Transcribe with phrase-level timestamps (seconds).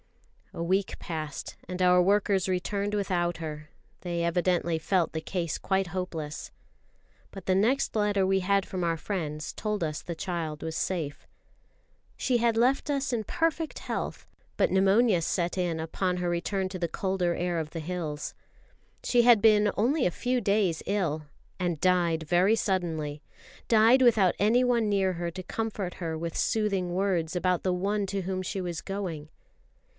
[0.53, 3.69] A week passed and our workers returned without her;
[4.01, 6.51] they evidently felt the case quite hopeless.
[7.29, 11.25] But the next letter we had from our friends told us the child was safe.
[12.17, 14.27] She had left us in perfect health,
[14.57, 18.33] but pneumonia set in upon her return to the colder air of the hills.
[19.03, 21.27] She had been only a few days ill,
[21.59, 23.21] and died very suddenly
[23.69, 28.23] died without anyone near her to comfort her with soothing words about the One to
[28.23, 29.29] whom she was going.